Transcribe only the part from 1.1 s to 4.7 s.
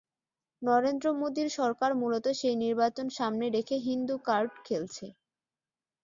মোদির সরকার মূলত সেই নির্বাচন সামনে রেখে হিন্দু কার্ড